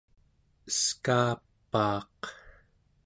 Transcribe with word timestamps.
eskaapaaq 0.69 2.21